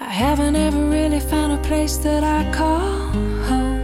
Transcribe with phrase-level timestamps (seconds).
[0.00, 2.80] I haven't ever really found a place that I call
[3.48, 3.82] home.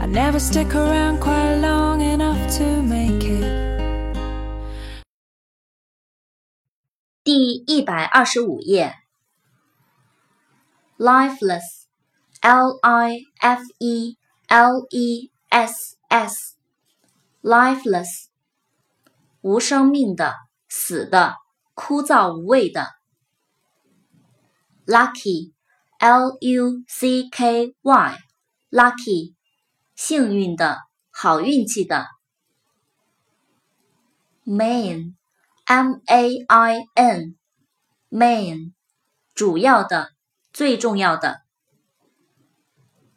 [0.00, 3.62] I never stick around quite long enough to make it.
[7.24, 8.96] 第一百二十五页，
[10.98, 11.84] lifeless,
[12.40, 14.18] l i f e
[14.48, 16.56] l e s s,
[17.42, 18.26] lifeless，
[19.40, 20.34] 无生命的、
[20.68, 21.36] 死的、
[21.74, 22.95] 枯燥无味的。
[24.86, 25.52] lucky,
[25.98, 28.18] l u c k y,
[28.70, 29.34] lucky，
[29.94, 30.78] 幸运的、
[31.10, 32.06] 好运气的。
[34.44, 35.14] main,
[35.66, 37.36] m a i n,
[38.10, 38.72] main，
[39.34, 40.10] 主要的、
[40.52, 41.42] 最重要的。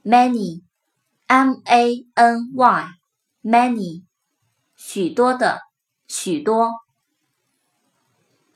[0.04, 0.62] many,
[1.26, 2.88] m a n y,
[3.44, 4.06] many，
[4.76, 5.62] 许多的、
[6.08, 6.86] 许多。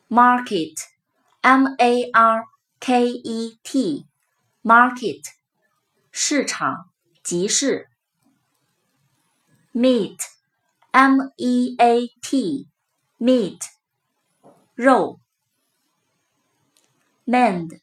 [0.09, 0.76] market,
[1.41, 2.44] m a r
[2.80, 4.06] K E T
[4.62, 5.23] market
[6.11, 6.91] 市场
[7.22, 7.89] 集市。
[9.72, 10.19] meat
[10.92, 12.69] M E A T
[13.19, 13.61] meat
[14.75, 15.20] 肉。
[17.27, 17.81] mend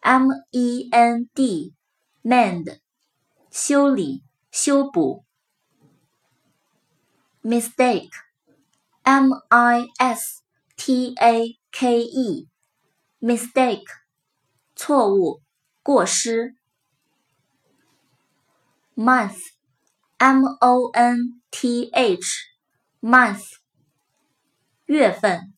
[0.00, 1.74] M E N D
[2.22, 2.80] mend
[3.50, 5.24] 修理修补。
[7.42, 8.10] mistake
[9.02, 10.42] M I S
[10.76, 12.48] T A K E
[13.20, 13.99] mistake
[14.82, 15.42] 错误、
[15.82, 16.54] 过失。
[18.96, 23.44] month，m o n t h，month，
[24.86, 25.52] 月份。